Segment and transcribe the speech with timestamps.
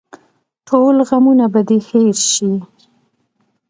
[0.67, 2.53] ټول غمونه به دې هېر شي.